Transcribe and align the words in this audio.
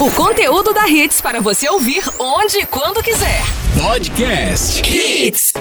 O 0.00 0.12
conteúdo 0.12 0.72
da 0.72 0.88
Hits 0.88 1.20
para 1.20 1.40
você 1.40 1.68
ouvir 1.68 2.04
onde 2.20 2.58
e 2.58 2.66
quando 2.66 3.02
quiser. 3.02 3.42
Podcast 3.82 4.80
Hits. 4.88 5.52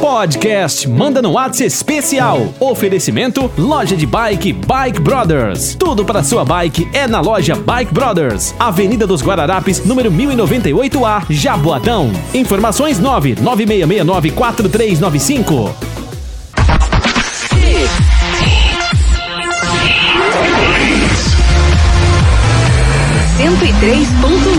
Podcast 0.00 0.88
Manda 0.88 1.22
no 1.22 1.34
Whats 1.34 1.60
especial. 1.60 2.52
Oferecimento 2.58 3.48
Loja 3.56 3.96
de 3.96 4.04
Bike 4.04 4.52
Bike 4.52 5.00
Brothers. 5.00 5.76
Tudo 5.76 6.04
para 6.04 6.24
sua 6.24 6.44
bike 6.44 6.88
é 6.92 7.06
na 7.06 7.20
loja 7.20 7.54
Bike 7.54 7.94
Brothers. 7.94 8.56
Avenida 8.58 9.06
dos 9.06 9.22
Guararapes, 9.22 9.84
número 9.84 10.10
1098A, 10.10 11.24
Jaboatão. 11.30 12.10
Informações 12.34 12.98
99669 12.98 14.32
4395. 23.58 23.58
Cento 23.58 23.80
três 23.80 24.08
ponto. 24.20 24.50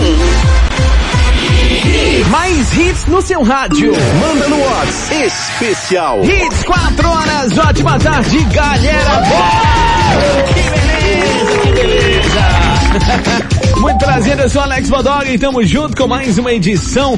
Mais 2.30 2.76
hits 2.76 3.06
no 3.06 3.22
seu 3.22 3.42
rádio. 3.42 3.92
Manda 4.20 4.48
no 4.48 4.58
Whats 4.60 5.10
especial. 5.12 6.22
Hits 6.24 6.62
4 6.64 7.08
horas, 7.08 7.56
ótima 7.58 7.98
tarde, 7.98 8.44
galera. 8.52 9.20
Boa! 9.20 9.50
Que 10.52 10.62
beleza, 10.70 11.58
que 11.62 11.72
beleza. 11.72 12.42
Muito 13.80 13.98
prazer, 13.98 14.38
eu 14.40 14.48
sou 14.48 14.62
Alex 14.62 14.88
Bodog 14.90 15.30
e 15.30 15.34
estamos 15.34 15.68
junto 15.68 15.96
com 15.96 16.08
mais 16.08 16.36
uma 16.36 16.52
edição 16.52 17.16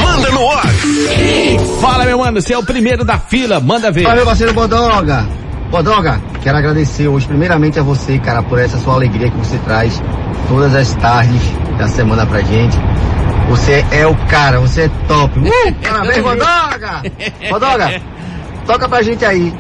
Manda 0.00 0.30
no 0.30 0.44
Whats. 0.44 1.80
Fala, 1.80 2.04
meu 2.04 2.18
mano, 2.18 2.40
você 2.40 2.54
é 2.54 2.58
o 2.58 2.64
primeiro 2.64 3.04
da 3.04 3.18
fila, 3.18 3.60
manda 3.60 3.90
ver. 3.90 4.04
Fala, 4.04 4.16
meu 4.16 4.24
parceiro 4.24 4.54
Bodoga. 4.54 5.26
Bodoga, 5.70 6.20
quero 6.42 6.58
agradecer 6.58 7.08
hoje 7.08 7.26
primeiramente 7.26 7.78
a 7.78 7.82
você, 7.82 8.18
cara, 8.18 8.42
por 8.42 8.58
essa 8.58 8.78
sua 8.78 8.94
alegria 8.94 9.30
que 9.30 9.36
você 9.38 9.56
traz 9.58 10.02
todas 10.48 10.74
as 10.74 10.92
tardes 10.94 11.40
da 11.78 11.88
semana 11.88 12.26
pra 12.26 12.40
gente. 12.42 12.76
Você 13.48 13.84
é 13.90 14.06
o 14.06 14.14
cara, 14.26 14.60
você 14.60 14.82
é 14.82 14.90
top. 15.08 15.38
Uh, 15.42 15.74
parabéns, 15.82 16.22
Bodoga! 16.22 17.02
Bodoga, 17.50 18.02
toca 18.66 18.88
pra 18.88 19.02
gente 19.02 19.24
aí. 19.24 19.52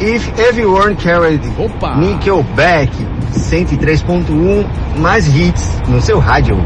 If 0.00 0.28
Everyone 0.38 0.94
Carried 0.96 1.42
Opa. 1.58 1.96
Nickelback 1.96 2.92
103.1 3.32 4.66
mais 4.98 5.26
hits 5.34 5.80
no 5.88 6.00
seu 6.00 6.18
rádio. 6.18 6.56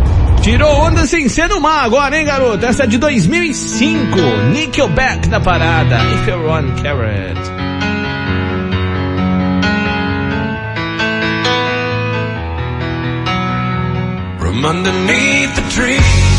Tirou 0.42 0.72
onda 0.86 1.06
sem 1.06 1.28
ser 1.28 1.48
no 1.48 1.60
mar 1.60 1.84
agora, 1.84 2.16
hein, 2.18 2.24
garoto? 2.24 2.64
Essa 2.64 2.84
é 2.84 2.86
de 2.86 2.96
2005. 2.98 4.16
Nickelback 4.52 5.28
na 5.28 5.38
parada. 5.38 5.98
If 6.14 6.28
on 6.28 6.82
carrot. 6.82 7.38
From 14.38 14.64
underneath 14.64 15.54
the 15.54 15.62
trees, 15.70 16.29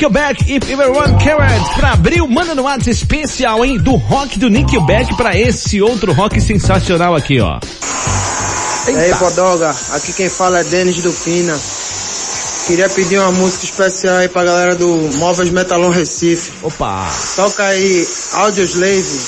Nickelback 0.00 0.50
e 0.50 0.54
Everyone 0.54 1.22
Carrot 1.22 1.74
pra 1.76 1.92
abrir 1.92 2.22
o 2.22 2.26
Manda 2.26 2.54
no 2.54 2.62
WhatsApp 2.62 2.90
especial, 2.90 3.62
hein? 3.62 3.76
Do 3.76 3.96
rock 3.96 4.38
do 4.38 4.48
Nickelback 4.48 5.14
pra 5.14 5.36
esse 5.36 5.82
outro 5.82 6.14
rock 6.14 6.40
sensacional 6.40 7.14
aqui, 7.14 7.38
ó. 7.38 7.60
E 8.88 8.96
aí, 8.96 9.14
Podoga, 9.16 9.76
aqui 9.92 10.14
quem 10.14 10.30
fala 10.30 10.60
é 10.60 10.64
Denis 10.64 11.02
do 11.02 11.12
Pina. 11.12 11.54
Queria 12.66 12.88
pedir 12.88 13.18
uma 13.18 13.30
música 13.32 13.66
especial 13.66 14.16
aí 14.16 14.28
pra 14.30 14.42
galera 14.42 14.74
do 14.74 14.88
Móveis 15.16 15.50
Metalon 15.50 15.90
Recife. 15.90 16.50
Opa! 16.62 17.06
Toca 17.36 17.62
aí 17.62 18.08
Audioslave. 18.36 19.20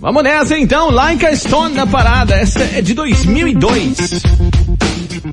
Vamos 0.00 0.24
nessa 0.24 0.58
então, 0.58 0.90
Like 0.90 1.24
a 1.24 1.36
Stone 1.36 1.76
na 1.76 1.86
parada. 1.86 2.34
Essa 2.34 2.64
é 2.64 2.82
de 2.82 2.94
2002. 2.94 4.22
On 5.24 5.32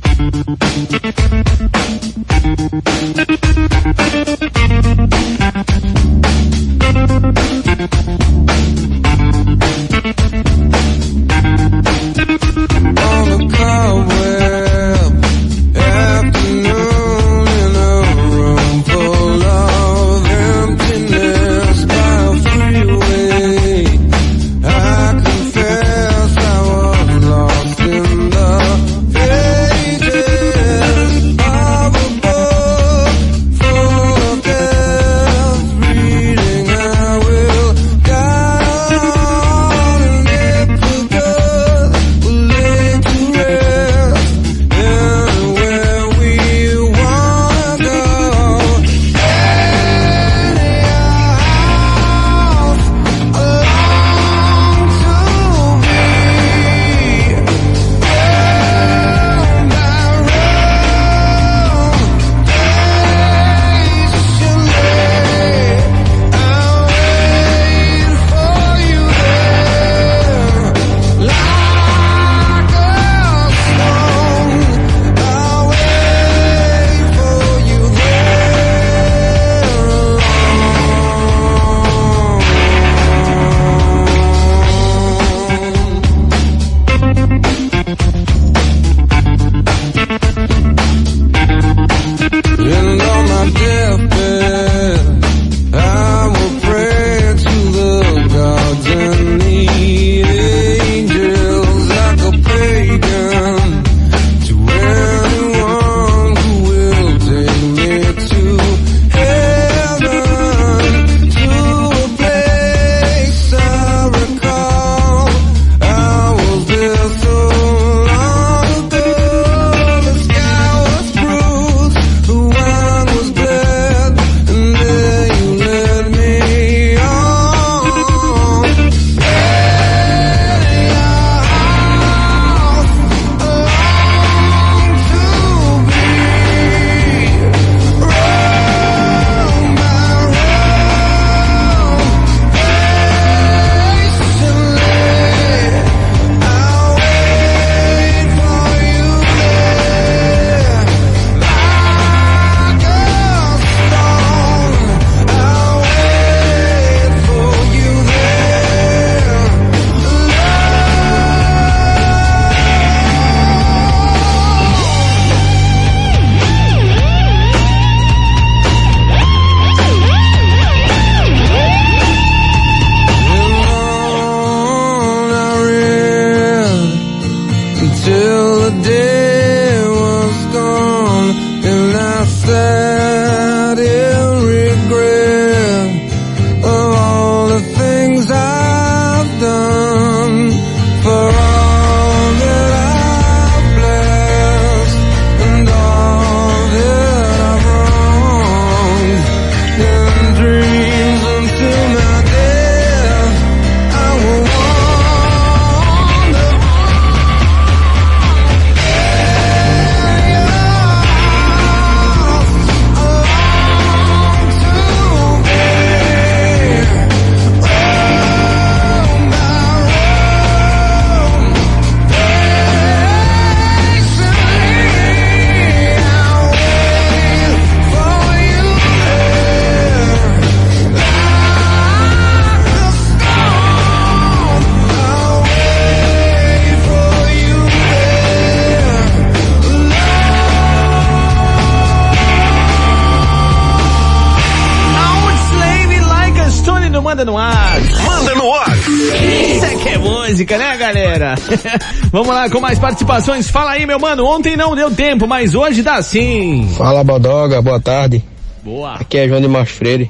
Vamos 252.16 252.34
lá 252.34 252.50
com 252.50 252.62
mais 252.62 252.80
participações. 252.80 253.50
Fala 253.50 253.72
aí, 253.72 253.86
meu 253.86 254.00
mano. 254.00 254.26
Ontem 254.26 254.56
não 254.56 254.74
deu 254.74 254.90
tempo, 254.90 255.28
mas 255.28 255.54
hoje 255.54 255.82
dá 255.82 256.02
sim. 256.02 256.66
Fala 256.78 257.04
Bodoga, 257.04 257.62
boa 257.62 257.78
tarde. 257.78 258.24
Boa. 258.64 258.94
Aqui 258.94 259.18
é 259.18 259.28
João 259.28 259.42
de 259.42 259.50
Marcos 259.50 259.74
Freire. 259.74 260.10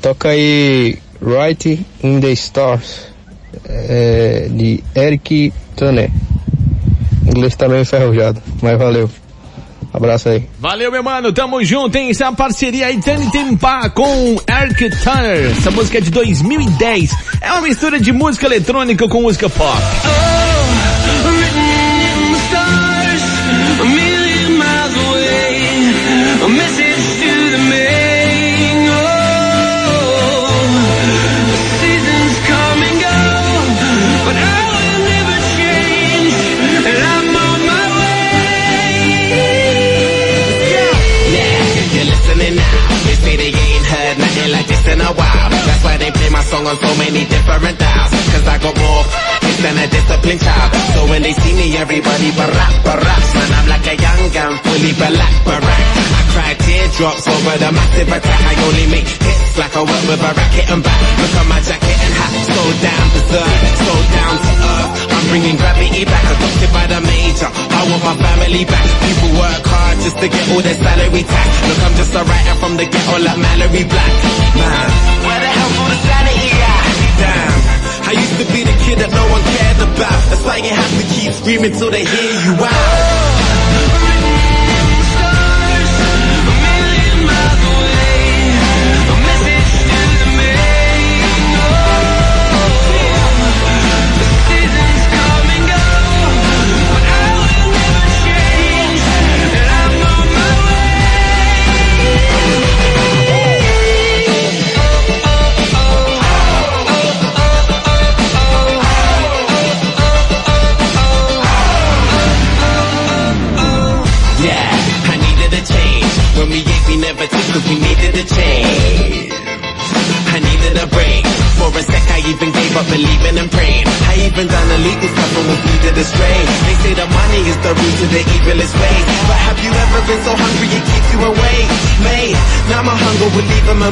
Toca 0.00 0.28
aí 0.28 0.96
Right 1.20 1.84
in 2.04 2.20
the 2.20 2.30
Stars, 2.30 3.08
é, 3.68 4.46
de 4.48 4.84
Eric 4.94 5.52
Turner. 5.74 6.08
Inglês 7.26 7.56
tá 7.56 7.68
meio 7.68 7.82
enferrujado, 7.82 8.40
mas 8.62 8.78
valeu. 8.78 9.10
Abraço 9.92 10.28
aí. 10.28 10.48
Valeu, 10.60 10.92
meu 10.92 11.02
mano, 11.02 11.32
tamo 11.32 11.64
junto, 11.64 11.96
hein? 11.96 12.10
Essa 12.10 12.26
é 12.26 12.28
uma 12.28 12.36
parceria 12.36 12.86
aí, 12.86 13.02
Tani 13.02 13.28
Tempa 13.32 13.90
com 13.90 14.36
Eric 14.48 14.88
Turner. 15.02 15.50
Essa 15.50 15.72
música 15.72 15.98
é 15.98 16.00
de 16.00 16.12
2010. 16.12 17.10
É 17.40 17.50
uma 17.50 17.62
mistura 17.62 17.98
de 17.98 18.12
música 18.12 18.46
eletrônica 18.46 19.08
com 19.08 19.22
música 19.22 19.50
pop. 19.50 19.82
You're 20.04 20.47
That's 45.14 45.84
why 45.84 45.96
they 45.96 46.10
play 46.10 46.28
my 46.30 46.42
song 46.42 46.66
on 46.66 46.76
so 46.76 46.98
many 46.98 47.24
different 47.24 47.78
dials. 47.78 48.10
Cause 48.10 48.46
I 48.46 48.58
got 48.58 48.76
more 48.76 49.37
than 49.62 49.76
a 49.78 49.86
disciplined 49.90 50.40
child. 50.40 50.70
So 50.94 51.00
when 51.10 51.22
they 51.22 51.34
see 51.34 51.54
me, 51.54 51.76
everybody 51.76 52.30
barack, 52.38 52.74
barack. 52.86 53.22
Man, 53.34 53.50
I'm 53.58 53.66
like 53.68 53.86
a 53.86 53.96
young 53.98 54.22
gun, 54.30 54.52
fully 54.62 54.92
black, 54.94 55.34
barack. 55.46 55.84
I 56.14 56.22
cry 56.32 56.52
teardrops 56.54 57.26
over 57.26 57.56
the 57.58 57.70
massive 57.72 58.08
attack. 58.08 58.42
I 58.46 58.54
only 58.66 58.86
make 58.90 59.08
hits 59.08 59.58
like 59.58 59.74
I 59.74 59.82
work 59.82 60.04
with 60.06 60.22
a 60.22 60.30
racket 60.30 60.66
and 60.70 60.82
back. 60.82 61.00
Look 61.18 61.34
at 61.34 61.46
my 61.50 61.60
jacket 61.62 61.98
and 61.98 62.14
hat, 62.14 62.32
so 62.46 62.62
down 62.82 63.06
berserk, 63.14 63.60
so 63.82 63.94
down 64.14 64.34
to 64.38 64.52
earth. 64.54 64.90
I'm 65.18 65.24
bringing 65.30 65.56
gravity 65.58 66.04
back, 66.06 66.24
adopted 66.30 66.70
by 66.70 66.84
the 66.86 67.00
major. 67.02 67.50
I 67.50 67.80
want 67.90 68.02
my 68.06 68.14
family 68.14 68.64
back. 68.64 68.86
People 69.02 69.30
work 69.42 69.64
hard 69.66 69.96
just 70.06 70.18
to 70.22 70.26
get 70.30 70.44
all 70.54 70.62
their 70.62 70.78
salary 70.78 71.24
tax. 71.26 71.48
Look, 71.66 71.80
I'm 71.82 71.94
just 71.98 72.14
a 72.14 72.22
writer 72.22 72.56
from 72.62 72.72
the 72.78 72.86
ghetto 72.86 73.16
like 73.26 73.38
Mallory 73.42 73.84
Black. 73.90 74.14
Man, 74.54 74.88
where 75.26 75.40
the 75.42 75.50
hell's 75.50 75.76
all 75.82 75.90
the 75.90 75.98
sanity 75.98 76.48
at? 76.54 76.84
Damn. 77.18 77.67
I 78.08 78.12
used 78.12 78.40
to 78.40 78.46
be 78.54 78.64
the 78.64 78.72
kid 78.84 79.00
that 79.00 79.10
no 79.10 79.20
one 79.28 79.42
cared 79.52 79.76
about. 79.84 80.30
That's 80.30 80.42
why 80.42 80.56
you 80.56 80.72
have 80.72 80.92
to 80.96 81.04
keep 81.12 81.30
screaming 81.34 81.72
till 81.72 81.90
they 81.90 82.06
hear 82.06 82.32
you 82.40 82.54
out. 82.64 83.27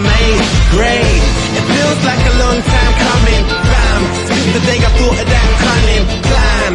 Them. 0.02 0.38
Great, 0.76 1.22
it 1.56 1.64
feels 1.72 2.00
like 2.04 2.20
a 2.20 2.34
long 2.36 2.58
time 2.60 2.92
coming. 3.00 3.42
Bam, 3.48 4.00
since 4.28 4.46
the 4.52 4.62
day 4.68 4.78
I 4.80 4.90
thought 4.92 5.16
of 5.16 5.28
that 5.28 5.48
cunning 5.64 6.04
plan. 6.26 6.70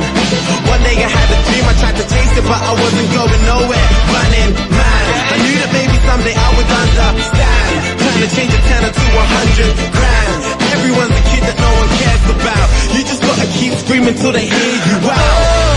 One 0.65 0.81
day 0.81 0.97
I 0.97 1.09
had 1.09 1.27
a 1.29 1.37
dream, 1.45 1.65
I 1.69 1.73
tried 1.77 1.97
to 2.01 2.05
chase 2.07 2.33
it, 2.39 2.45
but 2.47 2.57
I 2.57 2.71
wasn't 2.73 3.09
going 3.13 3.43
nowhere. 3.45 3.87
Running, 4.09 4.51
man. 4.73 5.05
I 5.33 5.37
knew 5.37 5.55
that 5.61 5.71
maybe 5.75 5.97
someday 6.01 6.35
I 6.35 6.49
would 6.57 6.69
understand. 6.81 7.71
Trying 8.01 8.21
to 8.25 8.29
change 8.33 8.53
a 8.57 8.61
tenner 8.65 8.91
to 8.91 9.05
a 9.05 9.25
hundred 9.37 9.73
grand. 9.93 10.39
Everyone's 10.73 11.13
a 11.13 11.23
kid 11.29 11.43
that 11.45 11.57
no 11.61 11.71
one 11.77 11.89
cares 12.01 12.25
about. 12.25 12.67
You 12.95 13.01
just 13.05 13.21
gotta 13.21 13.47
keep 13.59 13.73
screaming 13.85 14.15
till 14.15 14.33
they 14.33 14.47
hear 14.49 14.73
you 14.87 14.97
out. 15.09 15.70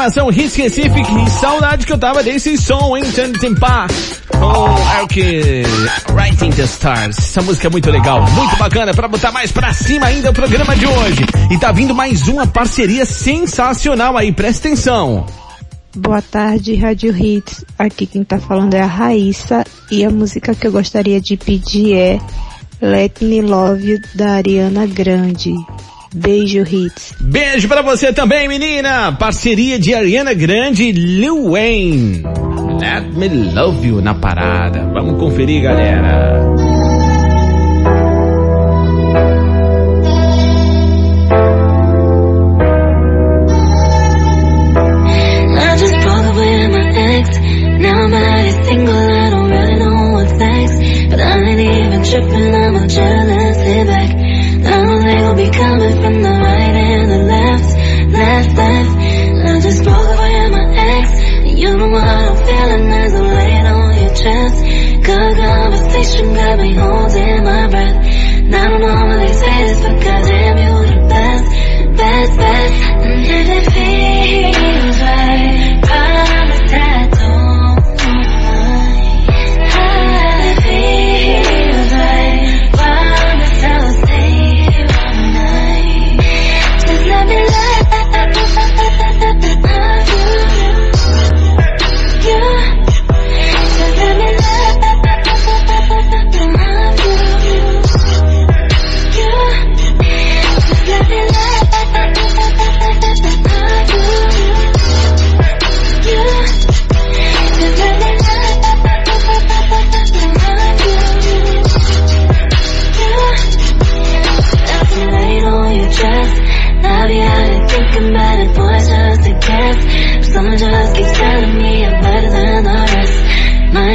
Programação 0.00 0.30
Hits 0.30 0.56
Recife. 0.56 1.02
Que 1.02 1.30
saudade 1.30 1.84
que 1.84 1.92
eu 1.92 1.98
tava 1.98 2.22
desse 2.22 2.56
som, 2.56 2.96
hein? 2.96 3.04
Tani 3.14 3.38
Tempa 3.38 3.86
com 4.30 4.98
Eric 4.98 5.62
Writing 6.14 6.50
the 6.52 6.62
Stars. 6.62 7.18
Essa 7.18 7.42
música 7.42 7.66
é 7.66 7.70
muito 7.70 7.90
legal, 7.90 8.22
muito 8.30 8.56
bacana 8.56 8.94
pra 8.94 9.06
botar 9.06 9.30
mais 9.30 9.52
pra 9.52 9.74
cima 9.74 10.06
ainda 10.06 10.30
o 10.30 10.32
programa 10.32 10.74
de 10.74 10.86
hoje. 10.86 11.26
E 11.50 11.58
tá 11.58 11.70
vindo 11.70 11.94
mais 11.94 12.28
uma 12.28 12.46
parceria 12.46 13.04
sensacional 13.04 14.16
aí, 14.16 14.32
presta 14.32 14.68
atenção. 14.68 15.26
Boa 15.94 16.22
tarde, 16.22 16.76
Rádio 16.76 17.14
Hits. 17.14 17.64
Aqui 17.78 18.06
quem 18.06 18.24
tá 18.24 18.38
falando 18.38 18.72
é 18.72 18.80
a 18.80 18.86
Raíssa 18.86 19.66
e 19.90 20.02
a 20.02 20.08
música 20.08 20.54
que 20.54 20.66
eu 20.66 20.72
gostaria 20.72 21.20
de 21.20 21.36
pedir 21.36 21.94
é 21.94 22.18
Let 22.80 23.20
Me 23.20 23.42
Love 23.42 23.90
You 23.90 23.98
da 24.14 24.32
Ariana 24.36 24.86
Grande. 24.86 25.54
Beijo, 26.12 26.62
Hits. 26.62 27.14
Beijo 27.20 27.68
pra 27.68 27.82
você 27.82 28.12
também, 28.12 28.48
menina! 28.48 29.12
Parceria 29.12 29.78
de 29.78 29.94
Ariana 29.94 30.34
Grande 30.34 30.84
e 30.84 30.92
Lil 30.92 31.50
Wayne. 31.50 32.24
Let 32.80 33.14
me 33.14 33.28
love 33.52 33.86
you 33.86 34.00
na 34.00 34.14
parada. 34.14 34.90
Vamos 34.92 35.20
conferir, 35.20 35.62
galera. 35.62 36.40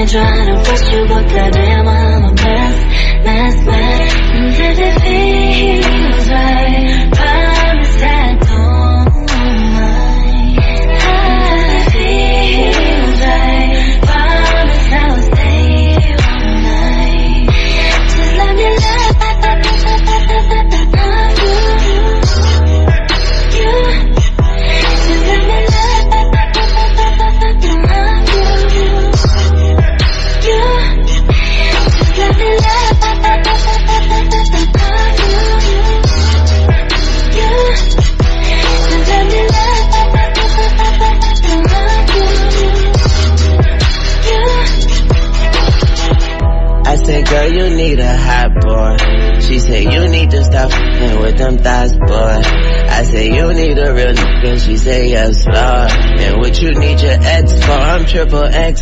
trying 0.07 0.47
to 0.47 0.69
push 0.69 0.91
you, 0.93 1.07
but 1.07 1.27
that 1.29 1.55
ain't 1.55 1.74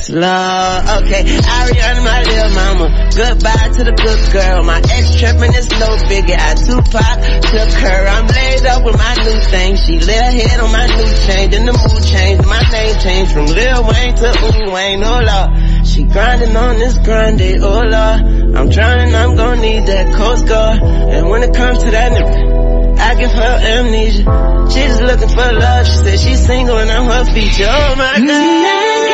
Lord. 0.09 0.81
Okay, 1.03 1.23
Ariana, 1.23 2.03
my 2.03 2.19
little 2.23 2.51
mama. 2.55 3.09
Goodbye 3.15 3.69
to 3.77 3.83
the 3.83 3.95
good 3.95 4.21
girl. 4.33 4.63
My 4.63 4.79
ex 4.79 5.15
tripping 5.15 5.53
is 5.53 5.69
no 5.71 5.95
bigger. 6.09 6.35
I 6.35 6.55
Tupac 6.55 7.17
took 7.51 7.71
her. 7.79 7.99
I'm 8.07 8.27
laid 8.27 8.65
up 8.65 8.83
with 8.83 8.97
my 8.97 9.15
new 9.23 9.39
thing. 9.51 9.75
She 9.77 9.99
little 9.99 10.33
head 10.33 10.59
on 10.59 10.71
my 10.71 10.87
new 10.87 11.11
chain. 11.27 11.51
Then 11.51 11.65
the 11.65 11.73
mood 11.73 12.03
changed. 12.03 12.45
My 12.47 12.61
name 12.71 12.95
changed 12.99 13.31
from 13.31 13.45
Lil 13.45 13.83
Wayne 13.87 14.15
to 14.15 14.29
Ooh 14.29 14.71
Wayne. 14.73 15.03
Oh, 15.03 15.21
Lord. 15.23 15.87
She 15.93 16.03
grinding 16.03 16.55
on 16.55 16.79
this 16.79 16.97
grind, 16.97 17.39
oh 17.61 17.81
Lord. 17.85 18.55
I'm 18.55 18.69
trying, 18.71 19.13
I'm 19.13 19.35
gonna 19.35 19.61
need 19.61 19.85
that 19.85 20.13
Coast 20.15 20.47
Guard. 20.47 20.81
And 20.81 21.29
when 21.29 21.43
it 21.43 21.53
comes 21.53 21.83
to 21.83 21.91
that 21.91 22.11
nigga, 22.11 22.97
I 22.97 23.15
give 23.15 23.31
her 23.31 23.59
amnesia. 23.61 24.23
She 24.71 24.79
just 24.79 25.01
looking 25.01 25.29
for 25.29 25.53
love. 25.53 25.85
She 25.85 25.93
said 25.93 26.19
she's 26.19 26.45
single 26.45 26.77
and 26.77 26.89
I'm 26.89 27.05
her 27.05 27.31
feature. 27.33 27.67
Oh 27.69 27.95
my 27.95 28.19
God. 28.25 29.12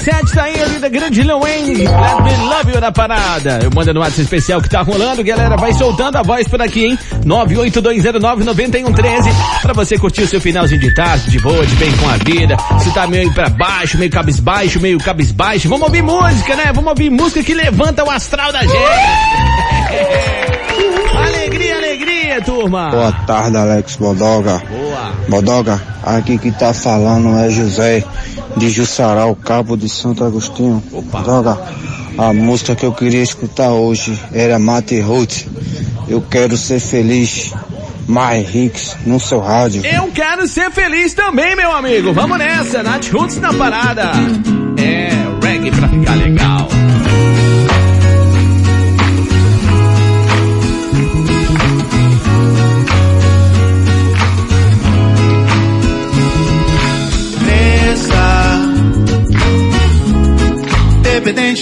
17 0.00 0.32
tá 0.32 0.44
aí 0.44 0.62
ali 0.62 0.78
da 0.78 0.88
grande 0.88 1.22
Lil 1.22 1.40
Wayne. 1.40 1.74
Let 1.74 1.86
me 1.86 2.36
love 2.48 2.72
you 2.72 2.80
na 2.80 2.90
parada. 2.90 3.58
Eu 3.62 3.70
mando 3.70 3.92
no 3.92 4.00
WhatsApp 4.00 4.22
especial 4.22 4.62
que 4.62 4.70
tá 4.70 4.80
rolando, 4.80 5.22
galera. 5.22 5.56
Vai 5.56 5.74
soltando 5.74 6.16
a 6.16 6.22
voz 6.22 6.48
por 6.48 6.62
aqui, 6.62 6.86
hein? 6.86 6.98
982099113 7.26 9.30
pra 9.60 9.74
você 9.74 9.98
curtir 9.98 10.22
o 10.22 10.26
seu 10.26 10.40
finalzinho 10.40 10.80
de 10.80 10.94
tarde, 10.94 11.30
de 11.30 11.38
boa, 11.40 11.66
de 11.66 11.76
bem 11.76 11.94
com 11.98 12.08
a 12.08 12.16
vida. 12.16 12.56
Se 12.78 12.90
tá 12.94 13.06
meio 13.06 13.30
pra 13.34 13.50
baixo, 13.50 13.98
meio 13.98 14.10
cabisbaixo, 14.10 14.80
meio 14.80 14.98
cabisbaixo. 14.98 15.68
Vamos 15.68 15.86
ouvir 15.86 16.02
música, 16.02 16.56
né? 16.56 16.72
Vamos 16.74 16.88
ouvir 16.88 17.10
música 17.10 17.42
que 17.42 17.52
levanta 17.52 18.02
o 18.02 18.10
astral 18.10 18.50
da 18.52 18.62
gente. 18.62 18.72
alegria, 21.20 21.49
alegria, 22.30 22.40
turma. 22.40 22.90
Boa 22.90 23.12
tarde, 23.12 23.56
Alex 23.56 23.96
Bodoga. 23.96 24.62
Boa. 24.68 25.12
Bodoga, 25.28 25.82
aqui 26.02 26.38
que 26.38 26.52
tá 26.52 26.72
falando 26.72 27.36
é 27.38 27.50
José 27.50 28.04
de 28.56 28.70
Jussaral, 28.70 29.34
Cabo 29.34 29.76
de 29.76 29.88
Santo 29.88 30.24
Agostinho. 30.24 30.82
Bodoga, 30.90 31.58
a 32.16 32.32
música 32.32 32.76
que 32.76 32.86
eu 32.86 32.92
queria 32.92 33.22
escutar 33.22 33.70
hoje 33.70 34.18
era 34.32 34.58
Mate 34.58 35.00
Roots. 35.00 35.46
Eu 36.08 36.22
quero 36.22 36.56
ser 36.56 36.80
feliz. 36.80 37.52
Mais 38.06 38.52
Hicks 38.52 38.96
no 39.06 39.20
seu 39.20 39.38
rádio. 39.38 39.86
Eu 39.86 40.08
quero 40.08 40.44
ser 40.48 40.72
feliz 40.72 41.14
também, 41.14 41.54
meu 41.54 41.70
amigo. 41.70 42.12
Vamos 42.12 42.38
nessa, 42.38 42.82
Nath 42.82 43.06
Roots 43.12 43.36
na 43.36 43.54
parada. 43.54 44.10
É, 44.76 45.10
reggae 45.46 45.70
pra 45.70 45.88
ficar 45.88 46.14
legal. 46.16 46.79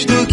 konuştuk. 0.07 0.28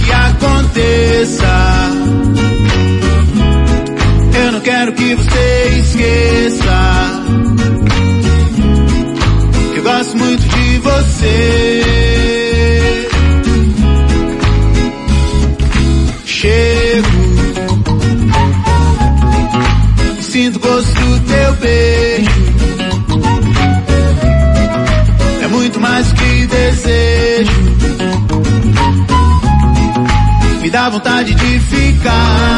De 32.06 32.55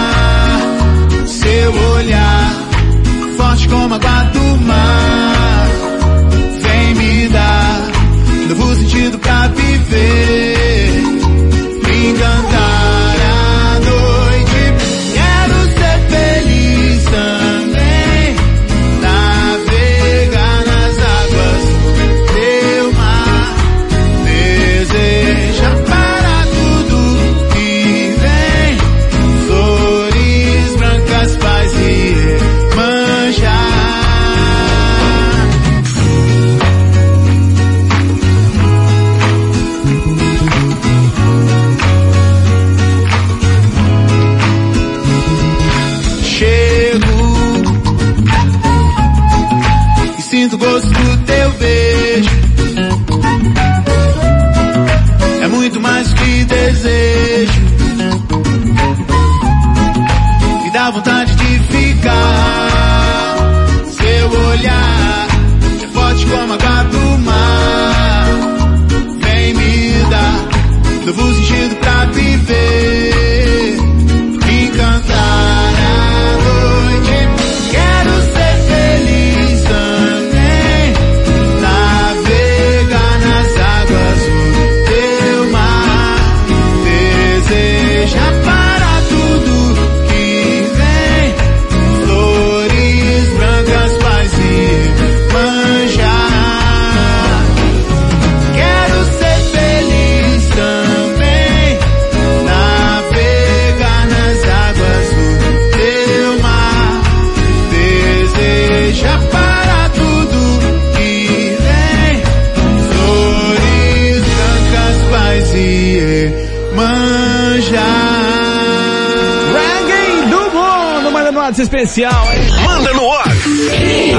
hein? 122.04 122.40
Manda 122.64 122.92
no 122.92 123.12
ar. 123.12 123.28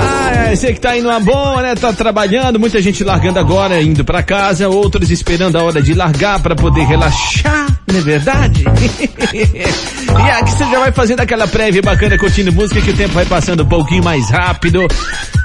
Ah, 0.02 0.56
você 0.56 0.74
que 0.74 0.80
tá 0.80 0.98
indo 0.98 1.08
uma 1.08 1.20
boa, 1.20 1.62
né? 1.62 1.76
Tá 1.76 1.94
trabalhando, 1.94 2.60
muita 2.60 2.82
gente 2.82 3.04
largando 3.04 3.40
agora, 3.40 3.82
indo 3.82 4.04
pra 4.04 4.22
casa, 4.24 4.68
outros 4.68 5.10
esperando 5.12 5.56
a 5.58 5.64
hora 5.64 5.82
de 5.82 5.94
largar 5.94 6.40
pra 6.42 6.56
poder 6.56 6.86
relaxar, 6.86 7.79
não 7.92 8.00
é 8.00 8.04
verdade? 8.04 8.64
e 9.34 10.30
aqui 10.32 10.52
você 10.52 10.66
já 10.66 10.80
vai 10.80 10.92
fazendo 10.92 11.20
aquela 11.22 11.48
prévia 11.48 11.82
bacana, 11.82 12.18
curtindo 12.18 12.52
música, 12.52 12.82
que 12.82 12.92
o 12.92 12.96
tempo 12.96 13.14
vai 13.14 13.26
passando 13.26 13.64
um 13.64 13.68
pouquinho 13.68 14.04
mais 14.04 14.30
rápido. 14.30 14.88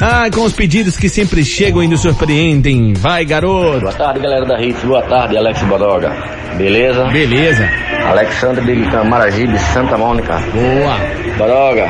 Ah, 0.00 0.28
com 0.32 0.42
os 0.42 0.52
pedidos 0.52 0.96
que 0.96 1.08
sempre 1.08 1.44
chegam 1.44 1.82
e 1.82 1.88
nos 1.88 2.00
surpreendem. 2.00 2.92
Vai, 2.94 3.24
garoto. 3.24 3.80
Boa 3.80 3.92
tarde, 3.92 4.20
galera 4.20 4.46
da 4.46 4.60
Hits. 4.60 4.82
Boa 4.84 5.02
tarde, 5.02 5.36
Alex 5.36 5.62
Bodoga. 5.62 6.12
Beleza? 6.56 7.04
Beleza. 7.06 7.68
Alexandre 8.06 8.76
de 8.76 8.90
Camaragibe, 8.90 9.58
Santa 9.58 9.96
Mônica. 9.96 10.38
Boa. 10.52 10.98
Bodoga, 11.36 11.88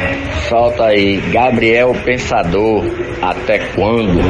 solta 0.48 0.84
aí. 0.84 1.20
Gabriel 1.32 1.94
Pensador. 2.04 2.84
Até 3.20 3.58
quando? 3.74 4.20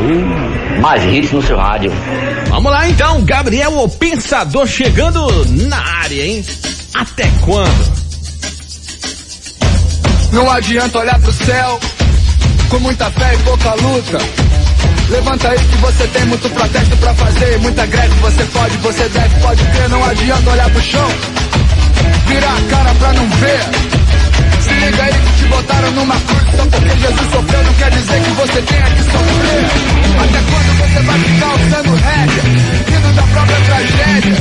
Mais 0.80 1.04
hits 1.04 1.32
no 1.32 1.42
seu 1.42 1.56
rádio. 1.56 1.90
Vamos 2.48 2.70
lá 2.70 2.88
então, 2.88 3.24
Gabriel 3.24 3.72
o 3.78 3.88
Pensador 3.88 4.66
chegando 4.66 5.26
na 5.68 5.78
área, 5.78 6.13
hein? 6.20 6.44
Até 6.94 7.31
quando? 7.44 8.05
Não 10.33 10.50
adianta 10.50 10.98
olhar 10.98 11.18
pro 11.20 11.33
céu 11.33 11.81
com 12.68 12.79
muita 12.81 13.11
fé 13.11 13.35
e 13.35 13.38
pouca 13.38 13.74
luta. 13.74 14.18
Levanta 15.11 15.48
aí 15.48 15.59
que 15.59 15.77
você 15.77 16.07
tem 16.09 16.24
muito 16.24 16.48
protesto 16.50 16.96
pra 16.96 17.14
fazer, 17.14 17.59
muita 17.59 17.87
greve. 17.87 18.14
Você 18.20 18.44
pode, 18.46 18.77
você 18.79 19.09
deve, 19.11 19.40
pode 19.40 19.64
ter. 19.64 19.88
Não 19.88 20.05
adianta 20.05 20.50
olhar 20.50 20.70
pro 20.70 20.83
chão, 20.83 21.09
virar 22.27 22.57
a 22.57 22.62
cara 22.70 22.94
pra 22.94 23.12
não 23.12 23.29
ver. 23.29 23.61
Se 24.61 24.72
liga 24.72 25.03
aí 25.03 25.12
que 25.12 25.34
botaram 25.55 25.90
numa 25.93 26.17
cruz 26.21 26.45
só 26.57 26.67
porque 26.67 26.99
Jesus 26.99 27.31
sofreu. 27.33 27.62
Não 27.64 27.75
quer 27.75 27.90
dizer 27.90 28.21
que 28.23 28.31
você 28.31 28.62
tenha 28.62 28.90
que 28.90 29.03
sofrer. 29.05 29.62
Até 30.25 30.40
quando 30.51 30.71
você 30.79 31.01
vai 31.03 31.19
ficar 31.19 31.55
usando 31.55 31.95
rédea, 31.95 32.43
rindo 32.90 33.12
da 33.14 33.23
própria 33.23 33.61
tragédia? 33.61 34.37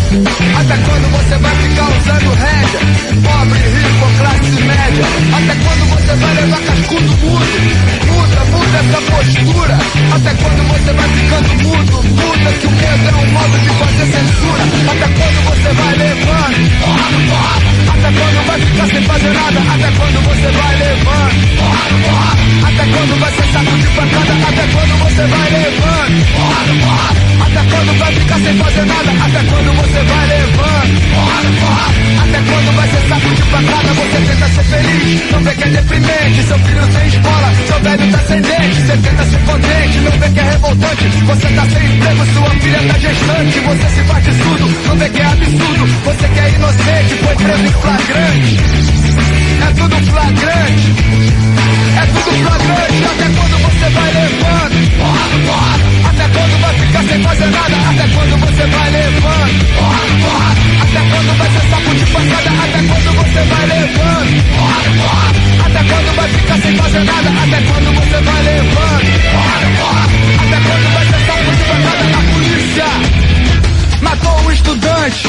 Até 0.59 0.75
quando 0.85 1.05
você 1.11 1.35
vai 1.37 1.55
ficar 1.55 1.87
usando 1.97 2.29
rédea, 2.43 2.79
pobre, 3.23 3.59
rico, 3.59 4.05
classe 4.19 4.63
média? 4.63 5.05
Até 5.37 5.53
quando 5.63 5.83
você 5.93 6.15
vai 6.15 6.33
levar 6.35 6.61
cascudo 6.61 7.11
mudo? 7.23 7.93
Muda, 8.13 8.45
muda 8.45 8.77
essa 8.83 9.01
postura. 9.11 9.77
Até 10.15 10.33
quando 10.41 10.61
você 10.67 10.93
vai 10.93 11.09
ficando 11.09 11.49
mudo? 11.63 12.03
Muda 12.03 12.53
que 12.53 12.67
o 12.67 12.71
medo 12.71 13.07
é 13.07 13.15
um 13.15 13.31
modo 13.31 13.59
de 13.59 13.69
fazer 13.69 14.05
censura. 14.13 14.63
Até 14.91 15.07
quando 15.13 15.39
você 15.49 15.69
vai 15.73 15.93
levando? 15.97 16.63
Até 17.93 18.11
quando 18.11 18.47
vai 18.47 18.59
ficar 18.59 18.87
sem 18.87 19.01
fazer 19.03 19.33
nada? 19.33 19.59
Até 19.59 19.91
quando 19.97 20.21
você 20.27 20.51
vai 20.51 20.75
levando? 20.77 21.02
Até 22.63 22.85
quando 22.85 23.19
vai 23.19 23.31
ser 23.31 23.47
saco 23.51 23.77
de 23.77 23.87
pancada? 23.87 24.33
Até 24.47 24.67
quando 24.73 24.93
você 25.03 25.27
vai 25.27 25.49
levando? 25.51 26.17
Até 27.41 27.61
quando 27.69 27.99
vai 27.99 28.13
ficar 28.13 28.39
sem 28.39 28.57
fazer 28.57 28.85
nada? 28.85 29.11
Até 29.25 29.43
quando 29.49 29.75
você 29.75 30.03
vai 30.03 30.27
levando? 30.27 30.93
Até 32.23 32.39
quando 32.51 32.75
vai 32.75 32.87
ser 32.89 33.07
saco 33.09 33.35
de 33.35 33.41
pancada? 33.43 33.93
Você 33.93 34.17
tenta 34.27 34.47
ser 34.47 34.63
feliz, 34.63 35.31
não 35.31 35.39
vê 35.43 35.55
que 35.55 35.63
é 35.63 35.67
deprimente. 35.67 36.43
Seu 36.43 36.59
filho 36.59 36.91
sem 36.91 37.07
escola, 37.07 37.53
seu 37.67 37.79
velho 37.81 38.11
tá 38.11 38.19
sem 38.27 38.41
dente. 38.41 38.81
Você 38.81 38.97
tenta 38.97 39.25
ser 39.25 39.39
contente, 39.39 39.97
não 39.99 40.11
vê 40.11 40.29
que 40.29 40.39
é 40.39 40.43
revoltante. 40.43 41.07
Você 41.25 41.47
tá 41.49 41.65
sem 41.69 41.85
emprego, 41.85 42.25
sua 42.33 42.49
filha 42.49 42.79
tá 42.87 42.99
gestante. 42.99 43.59
Você 43.59 43.89
se 43.89 44.03
faz 44.03 44.23
de 44.23 44.33
não 44.87 44.97
vê 44.97 45.09
que 45.09 45.21
é 45.21 45.25
absurdo. 45.25 45.85
Você 46.05 46.27
que 46.27 46.39
é 46.39 46.49
inocente, 46.49 47.15
foi 47.23 47.35
preso 47.35 47.65
em 47.65 47.71
flagrante. 47.81 49.02
É 49.61 49.73
tudo 49.73 49.95
flagrante. 50.11 50.87
É 51.95 52.05
tudo 52.07 52.31
flagrante. 52.43 53.03
Até 53.05 53.27
quando 53.35 53.57
você 53.63 53.87
vai 53.89 54.09
levando? 54.13 54.77
Até 56.09 56.25
quando 56.29 56.55
vai 56.61 56.73
ficar 56.79 57.03
sem 57.03 57.23
fazer 57.23 57.49
nada? 57.51 57.75
Até 57.89 58.07
quando 58.13 58.35
você 58.39 58.65
vai 58.67 58.89
levando? 58.91 59.55
Até 60.83 61.01
quando 61.09 61.31
vai 61.37 61.49
ser 61.51 61.63
saco 61.69 61.95
de 61.95 62.05
pancada? 62.05 62.49
Até 62.63 62.79
quando 62.87 63.09
você 63.17 63.41
vai 63.43 63.65
levando? 63.67 64.33
Até 65.65 65.81
quando 65.83 66.15
vai 66.15 66.29
ficar 66.29 66.57
sem 66.61 66.75
fazer 66.77 67.03
nada? 67.03 67.29
Até 67.29 67.61
quando 67.61 67.89
você 67.95 68.21
vai 68.21 68.43
levando? 68.43 69.07
Até 70.43 70.57
quando 70.67 70.87
vai 70.93 71.05
ser 71.05 71.19
saco 71.25 71.51
de 71.55 71.63
pancada? 71.63 72.03
A 72.13 72.21
polícia 72.33 72.89
matou 74.01 74.41
um 74.41 74.51
estudante, 74.51 75.27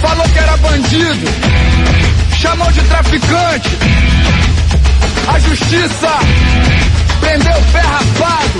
falou 0.00 0.28
que 0.28 0.38
era 0.38 0.56
bandido, 0.56 1.26
chamou 2.46 2.70
de 2.70 2.80
traficante. 2.82 3.70
A 5.34 5.38
justiça 5.40 6.12
prendeu 7.20 7.58
o 7.58 7.64
pé 7.72 7.80
rapado, 7.80 8.58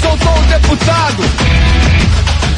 soltou 0.00 0.32
o 0.32 0.42
deputado 0.46 1.22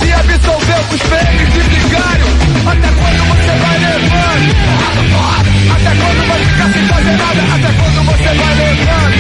e 0.06 0.12
absolveu 0.12 0.82
os 0.92 1.02
PMs 1.02 1.52
de 1.52 1.60
vigário. 1.60 2.26
Até 2.70 2.88
quando 3.00 3.22
você 3.30 3.52
vai 3.62 3.76
levando? 3.78 4.50
Até 5.74 5.90
quando 6.00 6.20
vai 6.28 6.40
ficar 6.44 6.68
sem 6.72 6.86
fazer 6.86 7.16
nada? 7.16 7.42
Até 7.54 7.70
quando 7.80 8.00
você 8.06 8.30
vai 8.40 8.54
levando? 8.54 9.18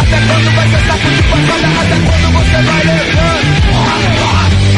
Até 0.00 0.18
quando 0.28 0.48
vai 0.54 0.68
ser 0.68 0.82
saco 0.86 1.08
de 1.10 1.22
pancada? 1.22 1.66
Até 1.82 1.96
quando 2.06 2.26
você 2.38 2.58
vai 2.62 2.82
levando? 2.84 3.50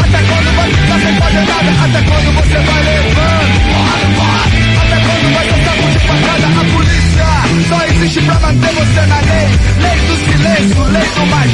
Até 0.00 0.20
quando 0.28 0.48
vai 0.56 0.68
ficar 0.70 0.98
sem 1.00 1.14
fazer 1.20 1.44
nada? 1.44 1.70
Até 1.84 2.00
quando 2.08 2.28
você 2.34 2.58
vai 2.58 2.82
levando? 2.82 4.33
Saco 5.74 5.90
de 5.90 5.98
pancada? 6.06 6.46
A 6.46 6.64
polícia 6.72 7.24
só 7.68 7.84
existe 7.86 8.20
pra 8.22 8.38
manter 8.40 8.72
você 8.74 9.06
na 9.06 9.20
lei. 9.20 9.48
Lei 9.80 9.98
do 10.06 10.16
silêncio, 10.16 10.84
lei 10.84 11.02
do 11.02 11.26
mais 11.26 11.53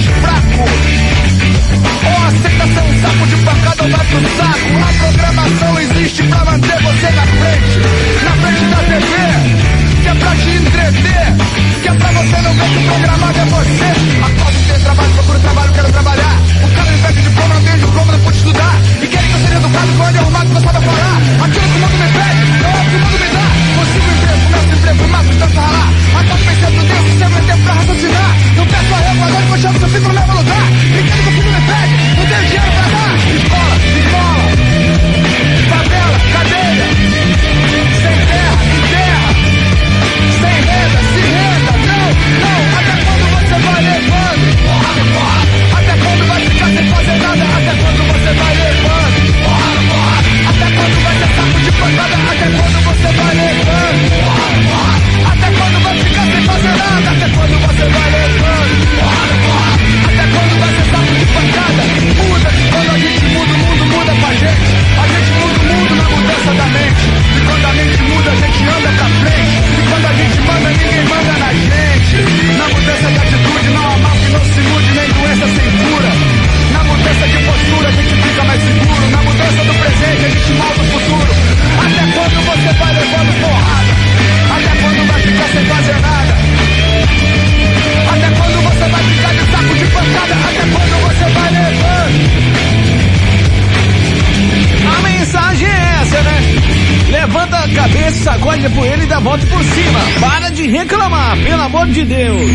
A 98.61 98.68
mensagem 98.68 98.99
dá 99.11 99.16
a 99.16 99.20
volta 99.20 99.44
por 99.46 99.62
cima. 99.64 100.01
Para 100.20 100.51
de 100.51 100.68
reclamar, 100.68 101.37
pelo 101.42 101.62
amor 101.62 101.87
de 101.88 102.05
Deus. 102.05 102.51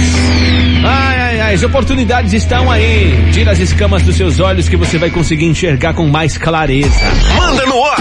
Ai, 0.85 1.19
ai, 1.19 1.39
ai, 1.41 1.53
as 1.55 1.63
oportunidades 1.63 2.31
estão 2.31 2.71
aí. 2.71 3.31
Tira 3.33 3.51
as 3.51 3.59
escamas 3.59 4.03
dos 4.03 4.15
seus 4.15 4.39
olhos 4.39 4.69
que 4.69 4.77
você 4.77 4.97
vai 4.97 5.09
conseguir 5.09 5.45
enxergar 5.45 5.93
com 5.93 6.07
mais 6.07 6.37
clareza. 6.37 6.89
Manda 7.35 7.65
no 7.65 7.83
ar. 7.83 7.97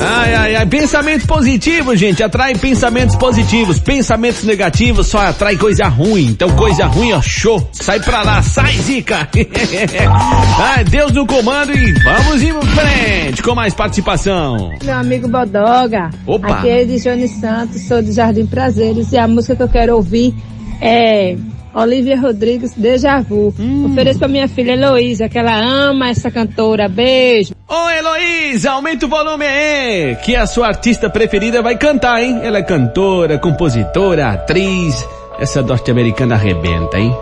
Ai, 0.00 0.34
ai, 0.34 0.56
ai, 0.56 0.66
pensamento 0.66 1.26
positivo, 1.26 1.94
gente, 1.94 2.22
atrai 2.22 2.54
pensamentos 2.54 3.14
positivos. 3.16 3.78
Pensamentos 3.78 4.42
negativos 4.44 5.06
só 5.06 5.18
atrai 5.18 5.56
coisa 5.56 5.86
ruim. 5.86 6.26
Então, 6.26 6.50
coisa 6.56 6.86
ruim, 6.86 7.12
ó, 7.12 7.20
show. 7.22 7.68
Sai 7.72 8.00
pra 8.00 8.22
lá, 8.22 8.42
sai, 8.42 8.72
zica. 8.78 9.28
ai, 10.58 10.84
Deus 10.84 11.12
no 11.12 11.26
comando 11.26 11.72
e 11.72 11.92
vamos 12.02 12.42
em 12.42 12.52
frente 12.52 13.42
com 13.42 13.54
mais 13.54 13.74
participação. 13.74 14.72
Meu 14.82 14.98
amigo 14.98 15.28
Bodoga, 15.28 16.10
Opa. 16.26 16.48
aqui 16.48 16.68
é 16.70 16.84
Johnny 16.84 17.28
Santos, 17.44 17.82
sou 17.82 18.00
do 18.00 18.10
Jardim 18.10 18.46
Prazeres 18.46 19.12
e 19.12 19.18
a 19.18 19.28
música 19.28 19.54
que 19.54 19.62
eu 19.62 19.68
quero 19.68 19.96
ouvir 19.96 20.34
é 20.80 21.36
Olivia 21.74 22.18
Rodrigues, 22.18 22.72
Deja 22.72 23.20
Vu. 23.20 23.54
Hum. 23.60 23.84
Ofereço 23.84 24.18
pra 24.18 24.28
minha 24.28 24.48
filha 24.48 24.72
Heloísa, 24.72 25.28
que 25.28 25.38
ela 25.38 25.54
ama 25.54 26.08
essa 26.08 26.30
cantora. 26.30 26.88
Beijo. 26.88 27.52
Ô 27.68 27.90
Heloísa, 27.90 28.70
aumenta 28.70 29.04
o 29.04 29.10
volume 29.10 29.44
aí, 29.44 30.16
que 30.24 30.34
a 30.34 30.46
sua 30.46 30.68
artista 30.68 31.10
preferida 31.10 31.60
vai 31.60 31.76
cantar, 31.76 32.22
hein? 32.22 32.40
Ela 32.42 32.60
é 32.60 32.62
cantora, 32.62 33.38
compositora, 33.38 34.28
atriz. 34.28 35.06
Essa 35.38 35.60
norte-americana 35.60 36.36
arrebenta, 36.36 36.98
hein? 36.98 37.14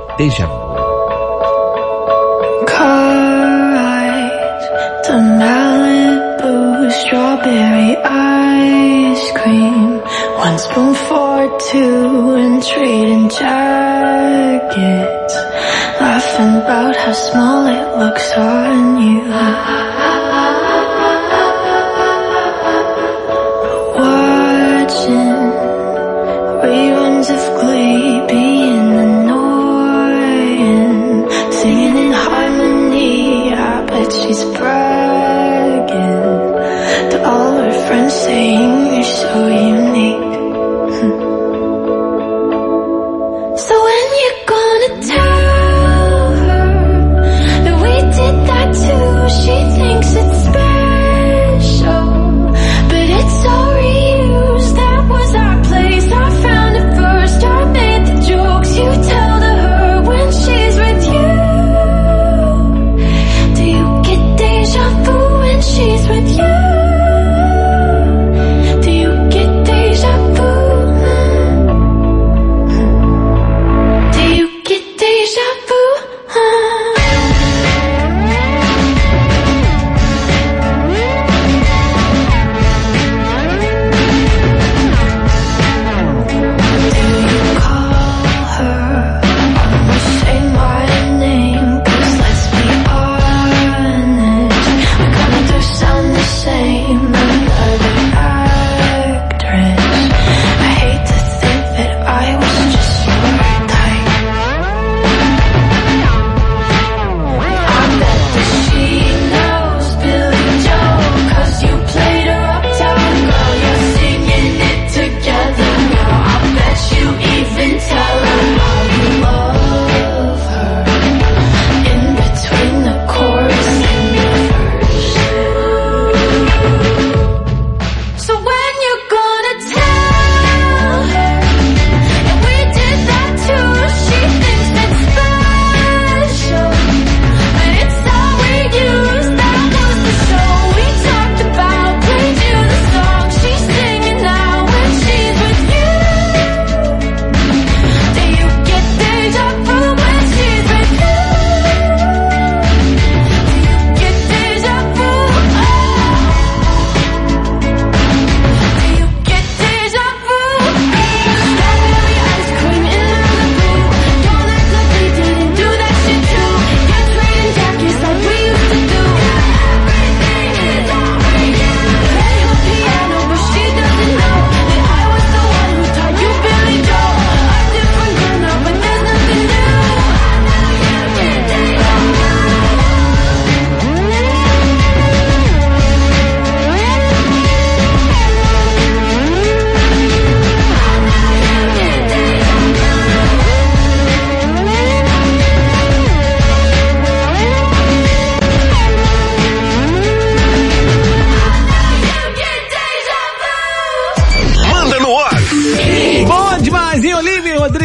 Car 2.68 3.74
ride 3.74 5.02
to 5.02 5.18
Malibu, 5.18 6.88
strawberry 6.90 7.96
ice 8.04 9.32
cream. 9.32 9.91
One 10.42 10.59
spoon 10.59 10.92
for 10.92 11.57
two 11.70 12.35
and 12.35 12.61
trading 12.61 13.28
jackets. 13.28 14.74
Laughing 16.00 16.57
about 16.57 16.96
how 16.96 17.12
small 17.12 17.66
it 17.66 17.96
looks 17.96 18.33
on 18.33 19.00
you. 19.00 19.22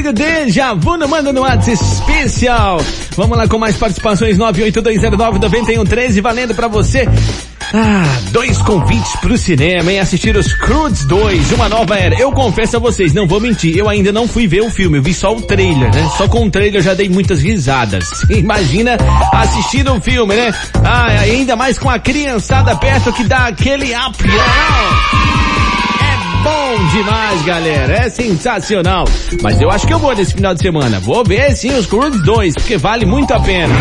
Rodrigo 0.08 0.14
Deja 0.14 0.74
Vu 0.74 0.98
no 0.98 1.08
Manda 1.08 1.34
no 1.34 1.42
WhatsApp 1.42 1.72
especial. 1.72 2.82
Vamos 3.16 3.38
lá 3.38 3.48
com 3.48 3.58
mais 3.58 3.76
participações 3.76 4.38
982099113 4.38 6.22
valendo 6.22 6.56
pra 6.56 6.68
você. 6.68 7.08
Ah, 7.74 8.06
dois 8.32 8.58
convites 8.60 9.16
pro 9.18 9.38
cinema, 9.38 9.92
hein? 9.92 10.00
Assistir 10.00 10.38
os 10.38 10.54
Crudes 10.54 11.04
2, 11.06 11.52
uma 11.52 11.68
nova 11.68 11.98
era. 11.98 12.16
Eu 12.18 12.32
confesso 12.32 12.78
a 12.78 12.80
vocês, 12.80 13.14
não 13.14 13.28
vou 13.28 13.42
mentir, 13.42 13.76
eu 13.76 13.90
ainda 13.90 14.12
não 14.12 14.28
fui 14.28 14.48
ver 14.48 14.62
o 14.62 14.70
filme, 14.70 15.00
eu 15.00 15.04
vi 15.04 15.14
só 15.14 15.36
o 15.36 15.42
trailer, 15.42 15.94
né? 15.94 16.10
Só 16.18 16.28
com 16.30 16.46
o 16.46 16.52
trailer 16.52 16.80
eu 16.80 16.84
já 16.84 16.94
dei 16.94 17.10
muitas 17.10 17.42
risadas. 17.42 18.06
Imagina 18.30 18.98
assistir 19.34 19.88
o 19.90 20.00
filme, 20.00 20.36
né? 20.36 20.54
Ah, 20.84 21.08
ainda 21.20 21.56
mais 21.58 21.78
com 21.78 21.90
a 21.90 22.00
criançada 22.00 22.76
perto 22.78 23.12
que 23.12 23.26
dá 23.26 23.48
aquele 23.48 23.94
up, 23.94 24.24
bom 26.48 26.88
demais, 26.92 27.42
galera. 27.44 27.94
É 28.06 28.10
sensacional. 28.10 29.06
Mas 29.42 29.60
eu 29.60 29.70
acho 29.70 29.86
que 29.86 29.94
eu 29.94 30.00
vou 30.00 30.16
nesse 30.16 30.34
final 30.34 30.54
de 30.54 30.62
semana. 30.62 31.00
Vou 31.00 31.24
ver 31.24 31.56
sim 31.56 31.74
os 31.78 31.86
Croods 31.86 32.22
2, 32.24 32.54
porque 32.56 32.78
vale 32.78 33.06
muito 33.06 33.34
a 33.34 33.40
pena. 33.40 33.74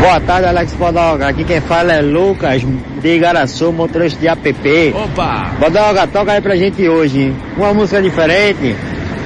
Boa 0.00 0.20
tarde, 0.20 0.48
Alex 0.48 0.72
Bodoga. 0.74 1.28
Aqui 1.28 1.44
quem 1.44 1.60
fala 1.60 1.92
é 1.92 2.00
Lucas 2.02 2.62
de 3.02 3.08
Igaraçu, 3.16 3.72
motorista 3.72 4.20
de 4.20 4.28
app. 4.28 4.92
Opa! 4.94 5.52
Bodoga, 5.58 6.06
toca 6.06 6.32
aí 6.32 6.40
pra 6.40 6.56
gente 6.56 6.86
hoje. 6.88 7.20
hein? 7.22 7.36
Uma 7.56 7.72
música 7.74 8.00
diferente. 8.02 8.76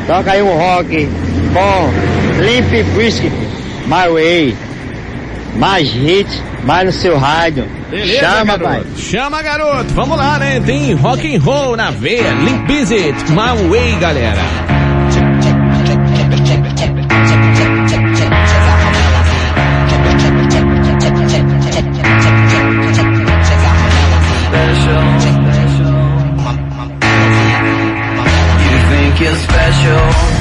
Toca 0.06 0.32
aí 0.32 0.42
um 0.42 0.56
rock 0.56 1.06
bom. 1.52 1.90
Limp 2.40 2.96
whisky, 2.96 3.30
My 3.86 4.08
Way. 4.12 4.56
Mais 5.56 5.88
hits 5.94 6.42
Vai 6.64 6.84
no 6.84 6.92
seu 6.92 7.18
rádio. 7.18 7.66
Beleza, 7.90 8.20
Chama, 8.20 8.56
garoto. 8.56 8.64
Pai. 8.64 8.84
Chama, 8.96 9.42
garoto. 9.42 9.94
Vamos 9.94 10.16
lá, 10.16 10.38
né? 10.38 10.60
Tem 10.60 10.94
rock 10.94 11.34
and 11.34 11.40
roll 11.40 11.76
na 11.76 11.90
veia. 11.90 12.32
Limp 12.34 12.66
Bizet, 12.66 13.14
My 13.30 13.68
Way, 13.68 13.96
galera. 14.00 14.40
Special. 29.34 30.31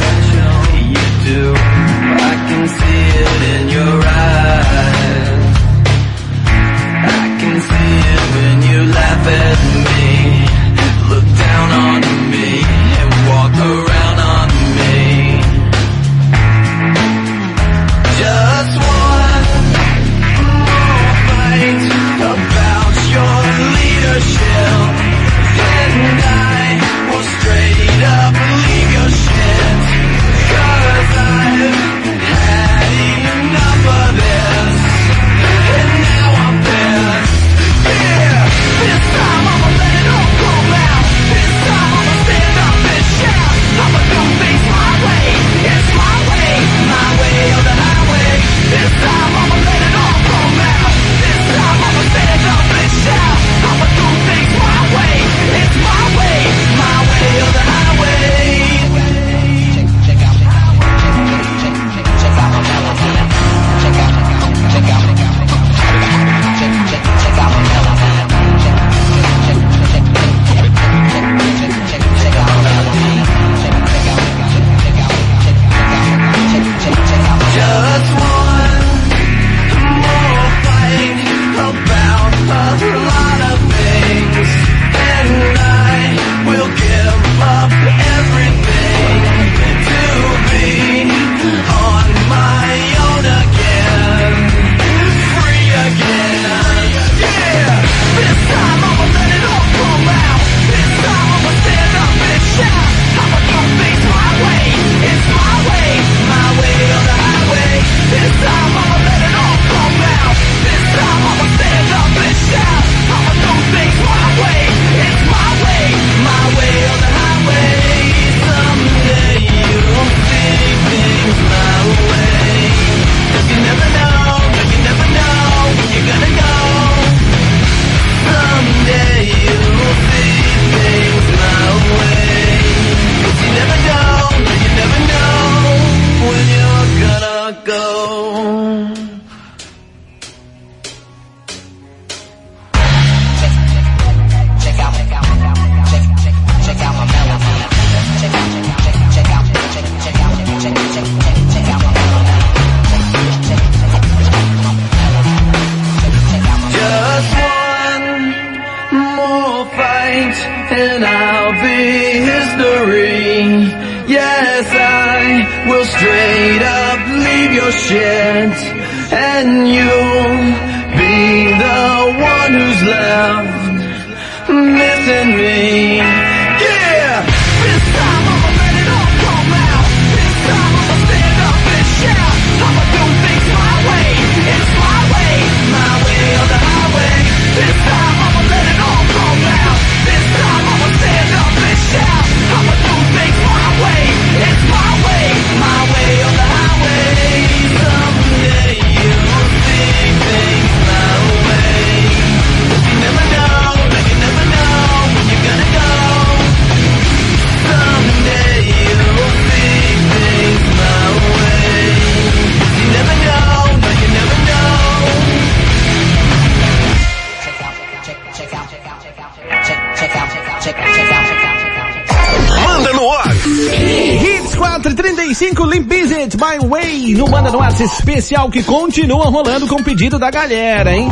especial 227.82 228.50
que 228.50 228.64
continua 228.64 229.26
rolando 229.26 229.68
com 229.68 229.76
o 229.76 229.84
pedido 229.84 230.20
da 230.20 230.30
galera, 230.30 230.96
hein? 230.96 231.10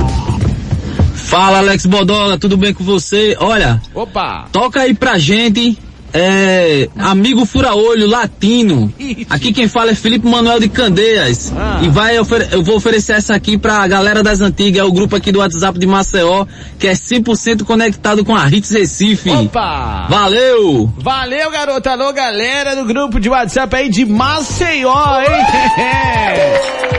Fala 1.15 1.59
Alex 1.59 1.85
Bodola, 1.85 2.37
tudo 2.37 2.57
bem 2.57 2.73
com 2.73 2.83
você? 2.83 3.35
Olha, 3.39 3.81
opa, 3.93 4.47
toca 4.51 4.81
aí 4.81 4.93
pra 4.93 5.17
gente 5.17 5.77
é, 6.13 6.89
amigo 6.97 7.45
fura-olho 7.45 8.07
latino. 8.07 8.93
Aqui 9.29 9.53
quem 9.53 9.67
fala 9.67 9.91
é 9.91 9.95
Felipe 9.95 10.27
Manuel 10.27 10.59
de 10.59 10.69
Candeias. 10.69 11.51
Ah. 11.55 11.79
E 11.83 11.89
vai 11.89 12.17
eu 12.17 12.25
vou 12.63 12.77
oferecer 12.77 13.13
essa 13.13 13.35
aqui 13.35 13.57
pra 13.57 13.87
galera 13.87 14.23
das 14.23 14.41
antigas, 14.41 14.81
é 14.81 14.83
o 14.83 14.91
grupo 14.91 15.15
aqui 15.15 15.31
do 15.31 15.39
WhatsApp 15.39 15.77
de 15.77 15.87
Maceió, 15.87 16.45
que 16.77 16.87
é 16.87 16.93
100% 16.93 17.63
conectado 17.63 18.25
com 18.25 18.35
a 18.35 18.47
Hits 18.47 18.71
Recife. 18.71 19.29
Opa! 19.29 20.07
Valeu! 20.09 20.91
Valeu, 20.97 21.51
garota! 21.51 21.91
Alô, 21.91 22.11
galera 22.13 22.75
do 22.75 22.85
grupo 22.85 23.19
de 23.19 23.29
WhatsApp 23.29 23.75
aí 23.75 23.89
de 23.89 24.05
Maceió, 24.05 25.21
hein? 25.21 25.27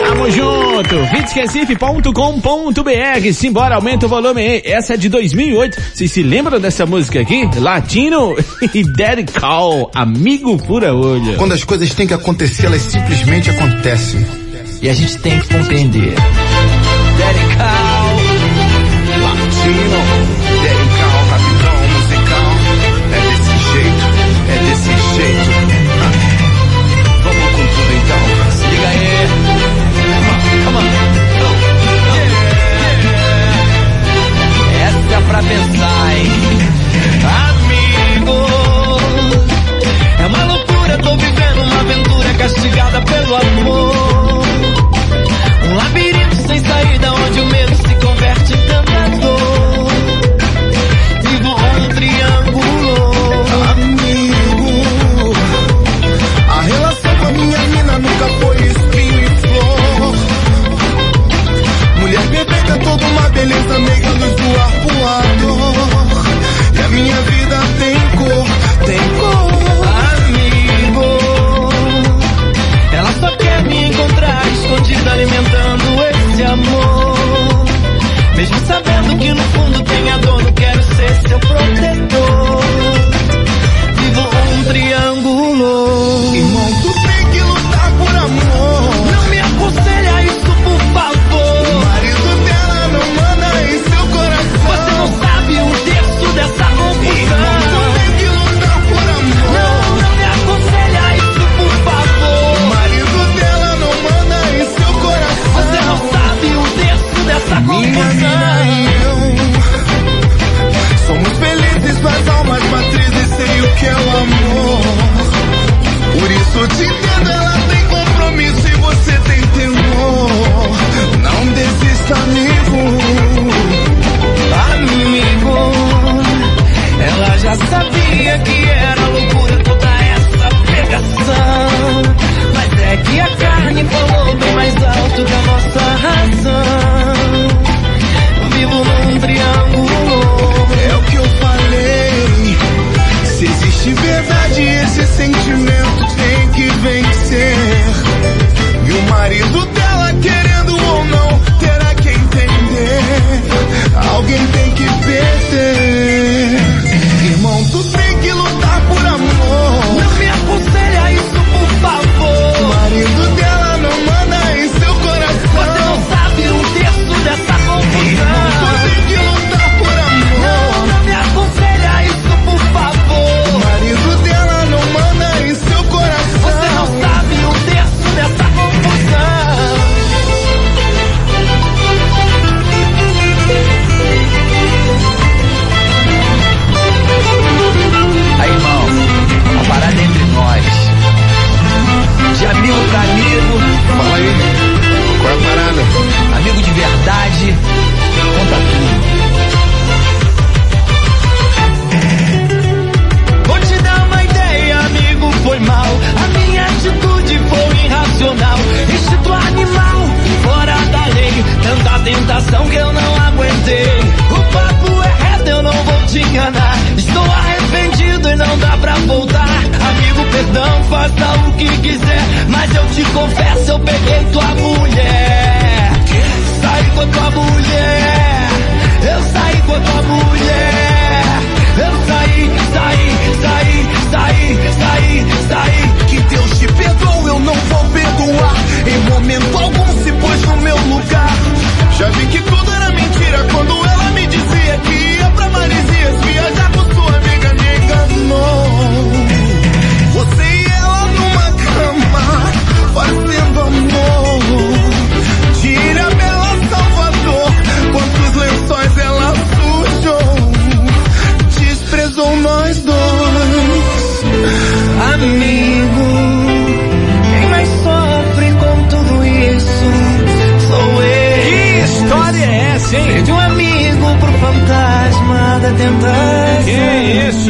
Tamo 0.00 0.30
junto. 0.30 0.96
VitsRecife.com.br. 1.12 3.32
Simbora, 3.32 3.76
aumenta 3.76 4.06
o 4.06 4.08
volume. 4.08 4.62
Essa 4.64 4.94
é 4.94 4.96
de 4.96 5.08
2008. 5.08 5.80
Vocês 5.94 6.10
se 6.10 6.22
lembram 6.22 6.60
dessa 6.60 6.86
música 6.86 7.20
aqui? 7.20 7.48
Latino 7.58 8.36
e 8.74 8.82
Derek 8.84 9.32
Call, 9.32 9.90
Amigo 9.94 10.56
Pura 10.58 10.94
Olho. 10.94 11.36
Quando 11.36 11.52
as 11.52 11.64
coisas 11.64 11.94
têm 11.94 12.06
que 12.06 12.14
acontecer, 12.14 12.66
elas 12.66 12.82
simplesmente 12.82 13.50
acontecem. 13.50 14.24
E 14.82 14.88
a 14.88 14.94
gente 14.94 15.18
tem 15.18 15.38
que 15.38 15.54
compreender. 15.54 16.14
amor. 76.66 76.99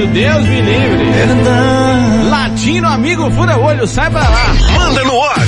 Isso, 0.01 0.07
Deus 0.13 0.45
me 0.47 0.61
livre. 0.61 1.05
Latino 2.31 2.89
amigo 2.89 3.31
fura 3.33 3.57
olho, 3.59 3.87
sai 3.87 4.11
pra 4.11 4.21
lá. 4.23 4.55
Manda 4.79 5.05
no 5.05 5.23
ar. 5.23 5.39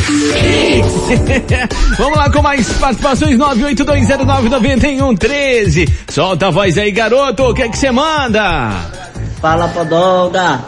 Vamos 1.98 2.18
lá 2.18 2.30
com 2.30 2.42
mais 2.42 2.70
participações 2.74 3.36
982099113. 3.38 5.88
Solta 6.10 6.48
a 6.48 6.50
voz 6.50 6.76
aí, 6.78 6.90
garoto. 6.90 7.44
O 7.44 7.54
que 7.54 7.62
é 7.62 7.68
que 7.68 7.78
você 7.78 7.90
manda? 7.90 8.70
Fala, 9.40 9.68
Podolga. 9.68 10.60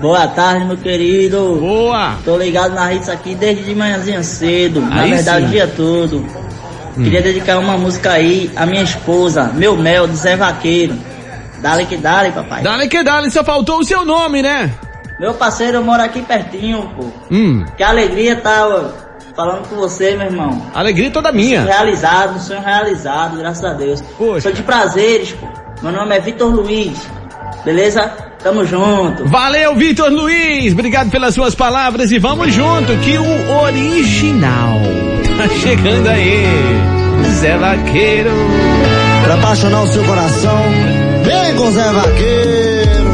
Boa 0.00 0.26
tarde, 0.28 0.64
meu 0.64 0.76
querido. 0.76 1.56
Boa. 1.60 2.14
Tô 2.24 2.36
ligado 2.36 2.72
na 2.74 2.86
Ritz 2.86 3.08
aqui 3.08 3.34
desde 3.34 3.64
de 3.64 3.74
manhãzinha 3.74 4.22
cedo. 4.22 4.80
na 4.80 5.02
Aí 5.02 5.10
verdade, 5.10 5.40
sim. 5.42 5.46
o 5.46 5.50
dia 5.50 5.66
todo. 5.66 6.24
Queria 6.94 7.20
dedicar 7.22 7.58
uma 7.58 7.76
música 7.78 8.12
aí 8.12 8.50
à 8.56 8.64
minha 8.66 8.82
esposa, 8.82 9.52
Meu 9.54 9.76
Mel, 9.76 10.06
do 10.08 10.16
Zé 10.16 10.36
Vaqueiro. 10.36 10.94
Dale 11.60 11.86
que 11.86 11.96
dale, 11.96 12.30
papai. 12.32 12.62
Dale 12.62 12.88
que 12.88 13.02
dale, 13.02 13.30
só 13.30 13.42
faltou 13.44 13.78
o 13.80 13.84
seu 13.84 14.04
nome, 14.04 14.42
né? 14.42 14.70
Meu 15.18 15.34
parceiro, 15.34 15.78
eu 15.78 15.84
moro 15.84 16.02
aqui 16.02 16.22
pertinho, 16.22 16.90
pô. 16.96 17.06
Hum, 17.30 17.64
Que 17.76 17.82
alegria 17.82 18.36
tá 18.36 18.66
ó, 18.68 18.90
falando 19.34 19.68
com 19.68 19.74
você, 19.76 20.14
meu 20.16 20.26
irmão. 20.26 20.62
alegria 20.74 21.10
toda 21.10 21.30
Sonho 21.30 21.40
minha. 21.42 21.62
realizado, 21.64 22.36
um 22.36 22.40
sonho 22.40 22.60
realizado, 22.62 23.36
graças 23.36 23.64
a 23.64 23.72
Deus. 23.72 24.02
Sou 24.40 24.52
de 24.52 24.62
prazeres, 24.62 25.32
pô. 25.32 25.46
Meu 25.82 25.90
nome 25.92 26.16
é 26.16 26.20
Vitor 26.20 26.48
Luiz. 26.54 26.98
Beleza? 27.64 28.12
Tamo 28.42 28.64
junto. 28.64 29.26
Valeu, 29.26 29.74
Vitor 29.74 30.08
Luiz. 30.10 30.72
Obrigado 30.72 31.10
pelas 31.10 31.34
suas 31.34 31.56
palavras 31.56 32.12
e 32.12 32.18
vamos 32.20 32.54
junto, 32.54 32.96
que 32.98 33.18
o 33.18 33.60
original 33.62 34.78
tá 35.36 35.48
chegando 35.60 36.08
aí. 36.08 36.44
Zé 37.40 37.56
Vaqueiro. 37.56 38.30
Pra 39.24 39.34
apaixonar 39.34 39.82
o 39.82 39.86
seu 39.88 40.04
coração, 40.04 40.62
com 41.58 41.72
Zé 41.72 41.92
Vaqueiro. 41.92 43.12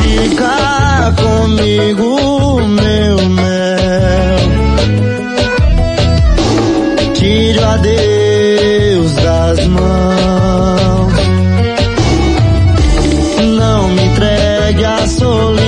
Fica 0.00 1.14
comigo, 1.20 2.60
meu 2.62 3.28
mel. 3.28 4.38
Tire 7.14 7.58
o 7.58 7.68
adeus 7.68 9.12
das 9.14 9.66
mãos. 9.68 11.12
Não 13.58 13.88
me 13.88 14.02
entregue 14.06 14.84
a 14.84 15.06
solidão, 15.06 15.61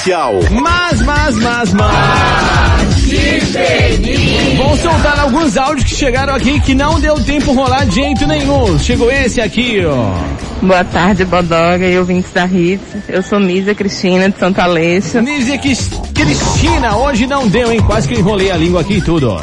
especial. 0.00 0.34
Mas, 0.50 1.02
mas, 1.02 1.36
mas, 1.36 1.72
mas. 1.74 1.90
Vou 4.56 4.76
soltar 4.78 5.18
alguns 5.20 5.56
áudios 5.56 5.84
que 5.84 5.94
chegaram 5.94 6.34
aqui 6.34 6.58
que 6.60 6.74
não 6.74 6.98
deu 6.98 7.14
tempo 7.22 7.52
rolar 7.52 7.84
de 7.84 7.96
jeito 7.96 8.26
nenhum. 8.26 8.78
Chegou 8.78 9.10
esse 9.10 9.40
aqui, 9.40 9.82
ó. 9.84 10.64
Boa 10.64 10.84
tarde, 10.84 11.24
Bodoga 11.24 11.86
e 11.86 11.98
ouvintes 11.98 12.32
da 12.32 12.46
Hits. 12.46 12.80
Eu 13.08 13.22
sou 13.22 13.38
Mísia 13.40 13.74
Cristina 13.74 14.28
de 14.28 14.38
Santa 14.38 14.62
Aleixo. 14.64 15.20
Nízia 15.20 15.58
Cris- 15.58 15.90
Cristina, 16.14 16.96
hoje 16.96 17.26
não 17.26 17.46
deu, 17.48 17.70
hein? 17.72 17.80
Quase 17.80 18.08
que 18.08 18.14
enrolei 18.14 18.50
a 18.50 18.56
língua 18.56 18.80
aqui 18.82 18.94
e 18.94 19.00
tudo, 19.02 19.30
ó. 19.30 19.40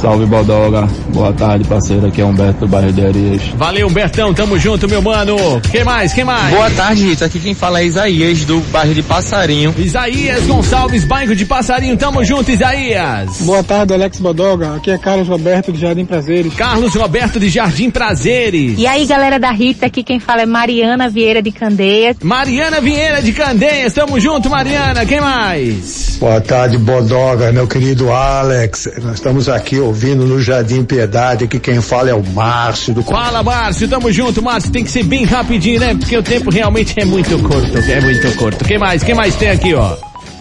Salve 0.00 0.26
Bodoga, 0.26 0.86
boa 1.08 1.32
tarde 1.32 1.66
parceiro, 1.66 2.06
aqui 2.06 2.20
é 2.20 2.24
Humberto 2.24 2.60
do 2.60 2.68
bairro 2.68 2.92
de 2.92 3.04
Arias. 3.04 3.42
Valeu, 3.56 3.88
Bertão, 3.88 4.34
tamo 4.34 4.58
junto, 4.58 4.86
meu 4.86 5.00
mano. 5.00 5.36
Quem 5.70 5.84
mais? 5.84 6.12
Quem 6.12 6.22
mais? 6.22 6.54
Boa 6.54 6.70
tarde, 6.70 7.02
Rita. 7.02 7.24
Aqui 7.24 7.40
quem 7.40 7.54
fala 7.54 7.80
é 7.80 7.86
Isaías, 7.86 8.44
do 8.44 8.60
bairro 8.70 8.94
de 8.94 9.02
Passarinho. 9.02 9.74
Isaías 9.78 10.44
Gonçalves, 10.44 11.04
bairro 11.04 11.34
de 11.34 11.46
Passarinho, 11.46 11.96
tamo 11.96 12.22
junto, 12.24 12.50
Isaías. 12.50 13.40
Boa 13.40 13.64
tarde, 13.64 13.94
Alex 13.94 14.20
Bodoga. 14.20 14.76
Aqui 14.76 14.90
é 14.90 14.98
Carlos 14.98 15.28
Roberto 15.28 15.72
de 15.72 15.80
Jardim 15.80 16.04
Prazeres. 16.04 16.54
Carlos 16.54 16.94
Roberto 16.94 17.40
de 17.40 17.48
Jardim 17.48 17.90
Prazeres. 17.90 18.78
E 18.78 18.86
aí, 18.86 19.06
galera 19.06 19.38
da 19.38 19.50
Rita, 19.50 19.86
aqui 19.86 20.02
quem 20.02 20.20
fala 20.20 20.42
é 20.42 20.46
Mariana 20.46 21.08
Vieira 21.08 21.40
de 21.40 21.50
Candeias. 21.50 22.18
Mariana 22.22 22.82
Vieira 22.82 23.22
de 23.22 23.32
Candeias, 23.32 23.94
tamo 23.94 24.20
junto, 24.20 24.50
Mariana. 24.50 25.06
Quem 25.06 25.22
mais? 25.22 26.18
Boa 26.20 26.40
tarde, 26.40 26.76
Bodoga, 26.76 27.50
meu 27.50 27.66
querido 27.66 28.12
Alex. 28.12 28.90
Nós 29.02 29.14
estamos 29.14 29.48
aqui 29.48 29.85
ouvindo 29.86 30.26
no 30.26 30.40
Jardim 30.40 30.84
Piedade. 30.84 31.44
Aqui 31.44 31.58
quem 31.58 31.80
fala 31.80 32.10
é 32.10 32.14
o 32.14 32.22
Márcio 32.22 32.94
do 32.94 33.02
Fala, 33.02 33.42
Márcio, 33.42 33.88
tamo 33.88 34.12
junto, 34.12 34.42
Márcio. 34.42 34.70
Tem 34.70 34.84
que 34.84 34.90
ser 34.90 35.04
bem 35.04 35.24
rapidinho, 35.24 35.80
né? 35.80 35.94
Porque 35.94 36.16
o 36.16 36.22
tempo 36.22 36.50
realmente 36.50 36.94
é 36.98 37.04
muito 37.04 37.38
curto, 37.38 37.78
é 37.78 38.00
muito 38.00 38.36
curto. 38.36 38.64
Quem 38.64 38.78
mais? 38.78 39.02
Quem 39.02 39.14
mais 39.14 39.34
tem 39.36 39.50
aqui, 39.50 39.74
ó? 39.74 39.96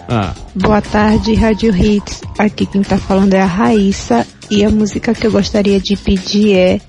Ah. 0.10 0.34
Boa 0.56 0.82
tarde, 0.82 1.34
Rádio 1.34 1.76
Hits. 1.76 2.22
Aqui 2.38 2.66
quem 2.66 2.82
tá 2.82 2.98
falando 2.98 3.34
é 3.34 3.41
a 3.41 3.46
Raíssa 3.46 4.26
e 4.50 4.64
a 4.64 4.70
música 4.70 5.14
que 5.14 5.26
eu 5.26 5.32
gostaria 5.32 5.80
de 5.80 5.96
pedir 5.96 6.56
é 6.56 6.80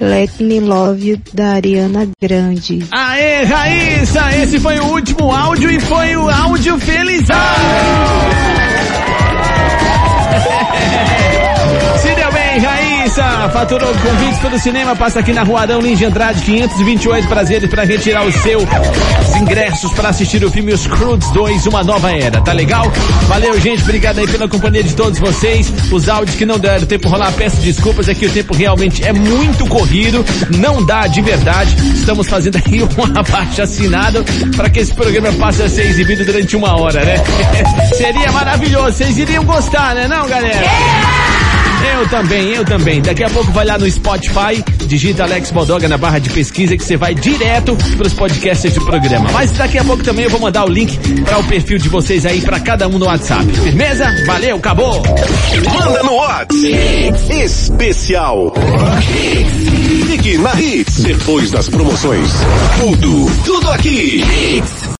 Let 0.00 0.40
Me 0.40 0.60
Love 0.60 1.10
You 1.10 1.20
da 1.32 1.52
Ariana 1.52 2.08
Grande. 2.20 2.84
Aê, 2.90 3.44
Raíssa, 3.44 4.34
esse 4.36 4.58
foi 4.58 4.78
o 4.78 4.86
último 4.86 5.30
áudio 5.30 5.70
e 5.70 5.80
foi 5.80 6.16
o 6.16 6.28
áudio 6.28 6.78
felizão. 6.78 7.34
Raíssa 13.04 13.50
faturou 13.52 13.92
convites 13.96 14.38
para 14.38 14.54
o 14.54 14.58
cinema, 14.58 14.96
passa 14.96 15.20
aqui 15.20 15.30
na 15.30 15.42
Rua 15.42 15.60
Arão 15.60 15.78
Lins 15.78 15.98
de 15.98 16.06
Andrade, 16.06 16.40
528 16.40 17.28
prazeres 17.28 17.68
para 17.68 17.84
retirar 17.84 18.24
o 18.24 18.32
seu 18.32 18.60
os 18.60 19.36
ingressos 19.36 19.92
para 19.92 20.08
assistir 20.08 20.42
o 20.42 20.50
filme 20.50 20.72
Os 20.72 20.86
Crudes 20.86 21.30
2, 21.32 21.66
Uma 21.66 21.84
Nova 21.84 22.10
Era, 22.10 22.40
tá 22.40 22.54
legal? 22.54 22.90
Valeu, 23.28 23.60
gente, 23.60 23.82
obrigado 23.82 24.20
aí 24.20 24.26
pela 24.26 24.48
companhia 24.48 24.82
de 24.82 24.94
todos 24.94 25.18
vocês. 25.18 25.70
Os 25.92 26.08
áudios 26.08 26.34
que 26.34 26.46
não 26.46 26.58
deram 26.58 26.86
tempo 26.86 27.06
rolar, 27.06 27.30
peço 27.32 27.58
desculpas, 27.58 28.08
é 28.08 28.14
que 28.14 28.24
o 28.24 28.30
tempo 28.30 28.54
realmente 28.54 29.04
é 29.04 29.12
muito 29.12 29.66
corrido, 29.66 30.24
não 30.56 30.82
dá 30.82 31.06
de 31.06 31.20
verdade. 31.20 31.76
Estamos 31.94 32.26
fazendo 32.26 32.56
aí 32.56 32.82
um 32.88 33.18
abaixo 33.18 33.60
assinado 33.60 34.24
para 34.56 34.70
que 34.70 34.80
esse 34.80 34.94
programa 34.94 35.30
passe 35.34 35.62
a 35.62 35.68
ser 35.68 35.88
exibido 35.88 36.24
durante 36.24 36.56
uma 36.56 36.80
hora, 36.80 37.04
né? 37.04 37.16
Seria 37.98 38.32
maravilhoso, 38.32 38.96
vocês 38.96 39.18
iriam 39.18 39.44
gostar, 39.44 39.94
né 39.94 40.08
não, 40.08 40.26
galera? 40.26 41.33
Eu 41.92 42.08
também, 42.08 42.50
eu 42.54 42.64
também. 42.64 43.02
Daqui 43.02 43.22
a 43.24 43.30
pouco 43.30 43.52
vai 43.52 43.64
lá 43.64 43.78
no 43.78 43.90
Spotify, 43.90 44.64
digita 44.86 45.24
Alex 45.24 45.50
Bodoga 45.50 45.88
na 45.88 45.98
barra 45.98 46.18
de 46.18 46.30
pesquisa 46.30 46.76
que 46.76 46.84
você 46.84 46.96
vai 46.96 47.14
direto 47.14 47.76
para 47.96 48.06
os 48.06 48.12
podcasts 48.12 48.72
do 48.72 48.84
programa. 48.84 49.30
Mas 49.32 49.52
daqui 49.52 49.78
a 49.78 49.84
pouco 49.84 50.02
também 50.02 50.24
eu 50.24 50.30
vou 50.30 50.40
mandar 50.40 50.64
o 50.64 50.68
link 50.68 50.98
para 51.22 51.38
o 51.38 51.44
perfil 51.44 51.78
de 51.78 51.88
vocês 51.88 52.24
aí 52.24 52.40
para 52.40 52.58
cada 52.60 52.88
um 52.88 52.98
no 52.98 53.06
WhatsApp. 53.06 53.46
Firmeza? 53.52 54.06
Valeu, 54.26 54.56
acabou. 54.56 55.02
Manda 55.64 56.02
no 56.02 56.14
WhatsApp. 56.14 56.54
Especial. 57.30 58.52
Fique 60.06 60.38
na 60.38 60.60
Hits. 60.60 61.02
Depois 61.02 61.50
das 61.50 61.68
promoções. 61.68 62.30
Tudo, 62.80 63.30
tudo 63.44 63.70
aqui. 63.70 64.24